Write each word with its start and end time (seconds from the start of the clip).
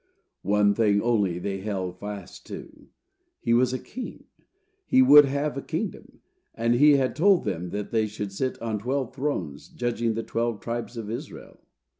One 0.41 0.73
thing 0.73 0.99
only 0.99 1.37
they 1.37 1.59
held 1.59 1.99
fast 1.99 2.47
to: 2.47 2.87
he 3.39 3.53
was 3.53 3.71
a 3.71 3.77
king, 3.77 4.23
he 4.83 5.03
would 5.03 5.25
have 5.25 5.55
a 5.55 5.61
kingdom; 5.61 6.21
and 6.55 6.73
he 6.73 6.93
had 6.95 7.15
told 7.15 7.43
them 7.45 7.69
that 7.69 7.91
they 7.91 8.07
should 8.07 8.31
sit 8.31 8.59
on 8.63 8.79
twelve 8.79 9.13
thrones, 9.13 9.69
judging 9.69 10.15
the 10.15 10.23
twelve 10.23 10.59
tribes 10.59 10.97
of 10.97 11.11
Israel. 11.11 11.67